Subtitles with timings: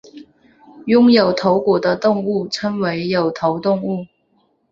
[0.87, 4.07] 拥有头骨的动物称为有头动物。